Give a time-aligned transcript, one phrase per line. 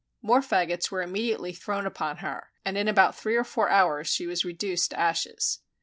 [0.23, 4.25] More faggots were immediately thrown upon her, and in about three or four hours she
[4.25, 5.59] was reduced to ashes.